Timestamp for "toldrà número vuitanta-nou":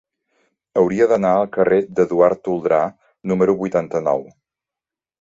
2.49-4.29